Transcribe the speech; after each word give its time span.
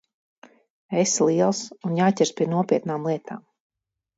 Esi 1.01 1.27
liels, 1.27 1.61
un 1.89 1.93
jāķeras 1.99 2.33
pie 2.41 2.51
nopietnām 2.55 3.07
lietām. 3.11 3.45